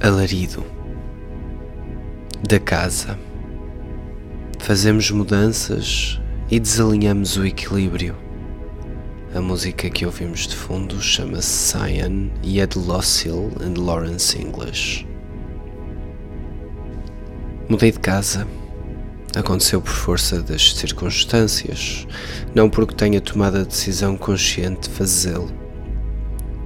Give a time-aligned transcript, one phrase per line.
[0.00, 0.64] alarido
[2.48, 3.18] da casa.
[4.58, 6.20] Fazemos mudanças
[6.50, 8.16] e desalinhamos o equilíbrio.
[9.34, 15.06] A música que ouvimos de fundo chama-se Cyan e é de Lossil and Lawrence English.
[17.68, 18.46] Mudei de casa.
[19.34, 22.06] Aconteceu por força das circunstâncias,
[22.54, 25.63] não porque tenha tomado a decisão consciente de fazê-lo.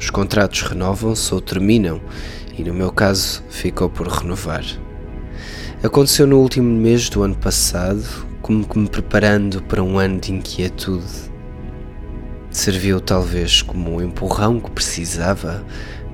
[0.00, 2.00] Os contratos renovam-se ou terminam
[2.56, 4.64] e no meu caso ficou por renovar.
[5.84, 8.02] Aconteceu no último mês do ano passado,
[8.40, 11.30] como que me preparando para um ano de inquietude.
[12.50, 15.62] Serviu talvez como um empurrão que precisava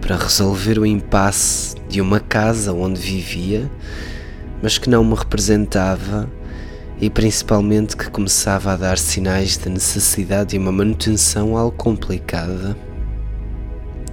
[0.00, 3.70] para resolver o impasse de uma casa onde vivia,
[4.62, 6.26] mas que não me representava
[6.98, 12.74] e principalmente que começava a dar sinais de necessidade de uma manutenção algo complicada.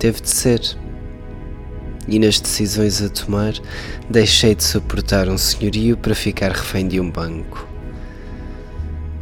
[0.02, 0.60] Teve de ser
[2.08, 3.54] e nas decisões a tomar
[4.09, 7.67] deixei de suportar um senhorio para ficar refém de um banco.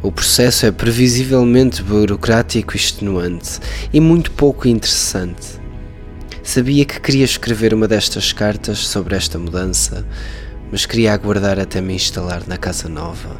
[0.02, 3.60] O processo é previsivelmente burocrático e extenuante
[3.92, 5.60] e muito pouco interessante.
[6.42, 10.06] Sabia que queria escrever uma destas cartas sobre esta mudança,
[10.72, 13.38] mas queria aguardar até me instalar na casa nova,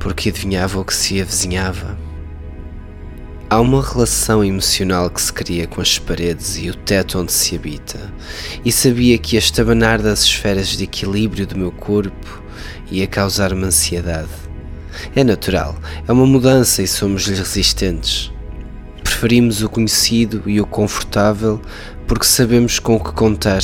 [0.00, 2.11] porque adivinhava o que se avizinhava.
[3.52, 7.54] Há uma relação emocional que se cria com as paredes e o teto onde se
[7.54, 8.00] habita,
[8.64, 12.42] e sabia que este abanar das esferas de equilíbrio do meu corpo
[12.90, 14.30] ia causar-me ansiedade.
[15.14, 15.76] É natural,
[16.08, 18.32] é uma mudança e somos-lhe resistentes.
[19.04, 21.60] Preferimos o conhecido e o confortável
[22.06, 23.60] porque sabemos com o que contar,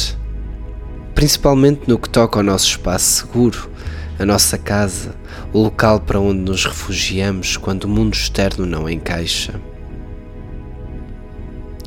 [1.14, 3.70] principalmente no que toca ao nosso espaço seguro,
[4.18, 5.14] a nossa casa,
[5.50, 9.58] o local para onde nos refugiamos quando o mundo externo não encaixa.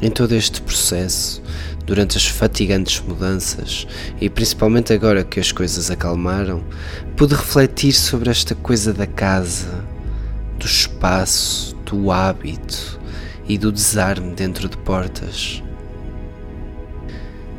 [0.02, 1.44] Em todo este processo,
[1.86, 3.86] durante as fatigantes mudanças
[4.20, 6.64] e principalmente agora que as coisas acalmaram,
[7.16, 9.86] pude refletir sobre esta coisa da casa,
[10.58, 13.00] do espaço, do hábito
[13.48, 15.62] e do desarme dentro de portas.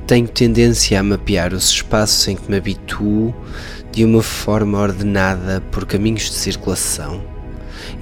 [0.04, 3.32] Tenho tendência a mapear os espaços em que me habituo
[3.92, 7.31] de uma forma ordenada por caminhos de circulação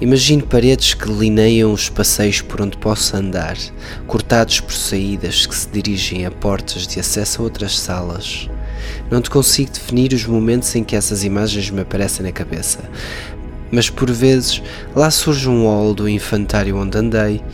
[0.01, 3.59] Imagino paredes que delineiam os passeios por onde posso andar,
[4.07, 8.49] cortados por saídas que se dirigem a portas de acesso a outras salas.
[9.11, 12.79] Não te consigo definir os momentos em que essas imagens me aparecem na cabeça,
[13.71, 14.63] mas por vezes
[14.97, 17.45] lá surge um hall do infantário onde andei,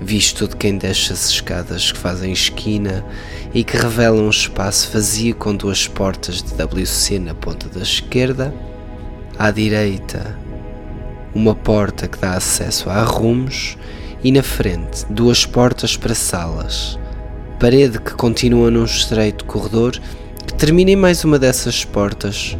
[0.00, 3.06] visto de quem desce as escadas que fazem esquina
[3.54, 8.52] e que revelam um espaço vazio com duas portas de WC na ponta da esquerda,
[9.38, 10.41] à direita
[11.34, 13.78] uma porta que dá acesso a arrumos
[14.22, 16.98] e na frente duas portas para salas,
[17.58, 19.98] parede que continua num estreito corredor
[20.46, 22.56] que termina em mais uma dessas portas.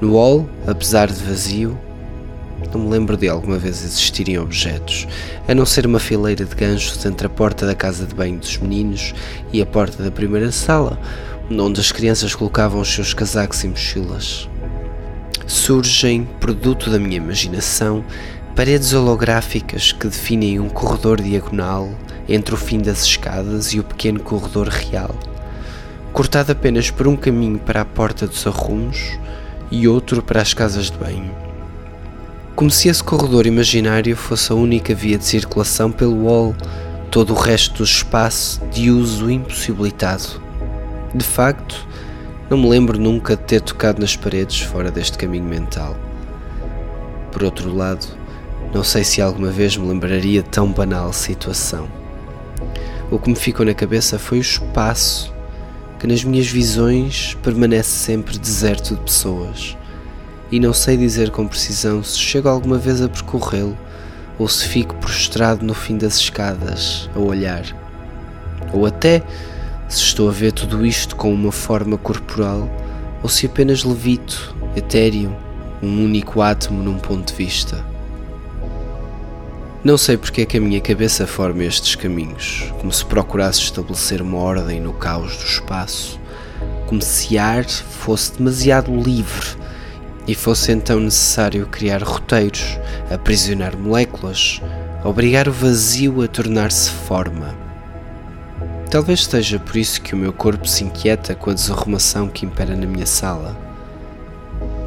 [0.00, 1.78] No hall, apesar de vazio,
[2.72, 5.06] não me lembro de alguma vez existirem objetos,
[5.46, 8.56] a não ser uma fileira de ganchos entre a porta da casa de banho dos
[8.58, 9.14] meninos
[9.52, 10.98] e a porta da primeira sala,
[11.50, 14.48] onde as crianças colocavam os seus casacos e mochilas
[15.46, 18.04] surgem, produto da minha imaginação,
[18.54, 21.90] paredes holográficas que definem um corredor diagonal
[22.28, 25.14] entre o fim das escadas e o pequeno corredor real,
[26.12, 29.18] cortado apenas por um caminho para a porta dos arrumos
[29.70, 31.30] e outro para as casas de banho.
[32.54, 36.54] Como se esse corredor imaginário fosse a única via de circulação pelo hall,
[37.10, 40.40] todo o resto do espaço de uso impossibilitado.
[41.14, 41.86] De facto,
[42.52, 45.96] não me lembro nunca de ter tocado nas paredes fora deste caminho mental.
[47.30, 48.06] Por outro lado,
[48.74, 51.88] não sei se alguma vez me lembraria de tão banal situação.
[53.10, 55.32] O que me ficou na cabeça foi o espaço,
[55.98, 59.74] que nas minhas visões permanece sempre deserto de pessoas.
[60.50, 63.78] E não sei dizer com precisão se chego alguma vez a percorrê-lo
[64.38, 67.64] ou se fico prostrado no fim das escadas a olhar.
[68.74, 69.22] Ou até
[69.92, 72.68] se estou a ver tudo isto com uma forma corporal
[73.22, 75.36] ou se apenas levito, etéreo,
[75.82, 77.84] um único átomo num ponto de vista.
[79.84, 84.22] Não sei porque é que a minha cabeça forma estes caminhos, como se procurasse estabelecer
[84.22, 86.18] uma ordem no caos do espaço,
[86.86, 89.56] como se ar fosse demasiado livre
[90.26, 92.78] e fosse então necessário criar roteiros,
[93.10, 94.60] aprisionar moléculas,
[95.04, 97.71] obrigar o vazio a tornar-se forma.
[98.92, 102.76] Talvez seja por isso que o meu corpo se inquieta com a desarrumação que impera
[102.76, 103.56] na minha sala.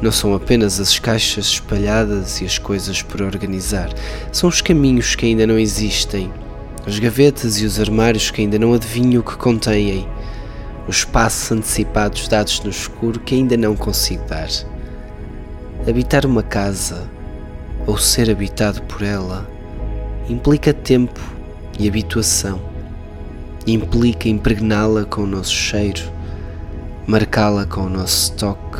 [0.00, 3.92] Não são apenas as caixas espalhadas e as coisas por organizar,
[4.30, 6.32] são os caminhos que ainda não existem,
[6.86, 10.08] as gavetas e os armários que ainda não adivinham o que contêm,
[10.86, 14.48] os passos antecipados dados no escuro que ainda não consigo dar.
[15.84, 17.10] Habitar uma casa,
[17.84, 19.50] ou ser habitado por ela,
[20.28, 21.20] implica tempo
[21.76, 22.75] e habituação.
[23.66, 26.02] Implica impregná-la com o nosso cheiro,
[27.04, 28.78] marcá-la com o nosso toque,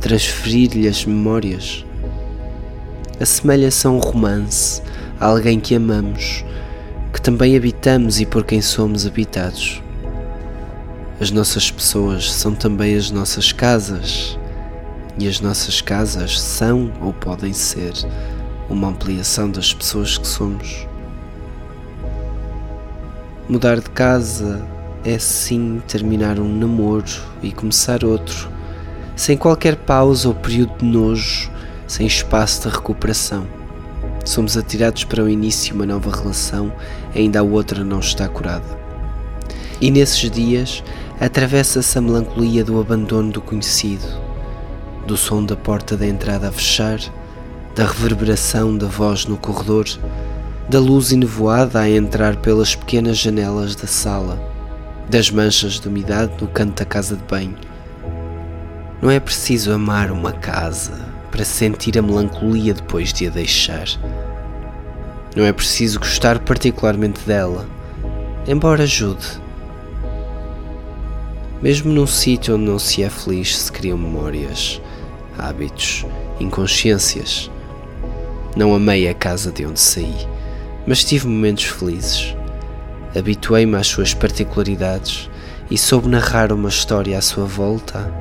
[0.00, 1.84] transferir-lhe as memórias.
[3.20, 4.80] Assemelha-se a um romance,
[5.18, 6.44] a alguém que amamos,
[7.12, 9.82] que também habitamos e por quem somos habitados.
[11.20, 14.38] As nossas pessoas são também as nossas casas,
[15.18, 17.92] e as nossas casas são ou podem ser
[18.70, 20.86] uma ampliação das pessoas que somos.
[23.50, 24.64] Mudar de casa
[25.04, 27.04] é sim terminar um namoro
[27.42, 28.48] e começar outro,
[29.16, 31.50] sem qualquer pausa ou período de nojo,
[31.84, 33.44] sem espaço de recuperação.
[34.24, 36.72] Somos atirados para o início de uma nova relação,
[37.12, 38.78] ainda a outra não está curada.
[39.80, 40.84] E nesses dias
[41.20, 44.06] atravessa-se a melancolia do abandono do conhecido,
[45.08, 47.00] do som da porta da entrada a fechar,
[47.74, 49.86] da reverberação da voz no corredor,
[50.70, 54.40] da luz enevoada a entrar pelas pequenas janelas da sala,
[55.08, 57.56] das manchas de umidade no canto da casa de banho.
[59.02, 60.92] Não é preciso amar uma casa
[61.28, 63.88] para sentir a melancolia depois de a deixar.
[65.34, 67.66] Não é preciso gostar particularmente dela,
[68.46, 69.40] embora ajude
[71.62, 74.80] mesmo num sítio onde não se é feliz, se criam memórias,
[75.36, 76.06] hábitos,
[76.40, 77.50] inconsciências.
[78.56, 80.26] Não amei a casa de onde saí,
[80.86, 82.34] mas tive momentos felizes.
[83.16, 85.28] Habituei-me às suas particularidades
[85.70, 88.12] e soube narrar uma história à sua volta.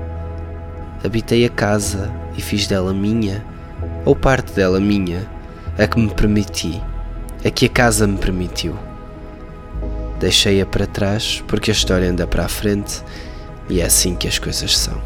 [1.03, 3.45] Habitei a casa e fiz dela minha,
[4.05, 5.29] ou parte dela minha,
[5.77, 6.81] a que me permiti,
[7.45, 8.77] a que a casa me permitiu.
[10.19, 13.01] Deixei-a para trás porque a história anda para a frente
[13.69, 15.01] e é assim que as coisas são.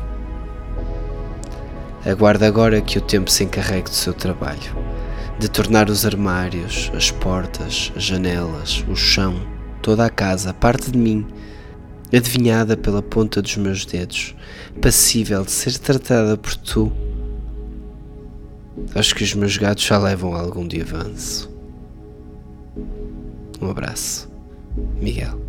[2.05, 4.75] Aguardo agora que o tempo se encarregue do seu trabalho,
[5.43, 9.45] de tornar os armários, as portas, as janelas, o chão,
[9.81, 11.27] toda a casa, parte de mim,
[12.13, 14.33] adivinhada pela ponta dos meus dedos,
[14.81, 16.93] passível de ser tratada por tu.
[18.95, 21.53] Acho que os meus gatos já levam algum de avanço.
[23.59, 24.31] Um abraço,
[25.01, 25.42] Miguel.